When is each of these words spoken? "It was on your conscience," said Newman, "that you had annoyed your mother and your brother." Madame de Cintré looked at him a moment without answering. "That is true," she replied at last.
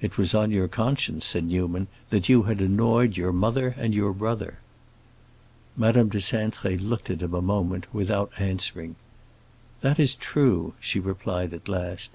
"It 0.00 0.16
was 0.16 0.36
on 0.36 0.52
your 0.52 0.68
conscience," 0.68 1.26
said 1.26 1.42
Newman, 1.42 1.88
"that 2.10 2.28
you 2.28 2.44
had 2.44 2.60
annoyed 2.60 3.16
your 3.16 3.32
mother 3.32 3.74
and 3.76 3.92
your 3.92 4.12
brother." 4.12 4.58
Madame 5.76 6.10
de 6.10 6.18
Cintré 6.18 6.80
looked 6.80 7.10
at 7.10 7.22
him 7.22 7.34
a 7.34 7.42
moment 7.42 7.92
without 7.92 8.30
answering. 8.38 8.94
"That 9.80 9.98
is 9.98 10.14
true," 10.14 10.74
she 10.78 11.00
replied 11.00 11.52
at 11.52 11.66
last. 11.68 12.12